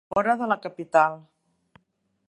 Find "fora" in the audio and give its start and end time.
0.13-0.33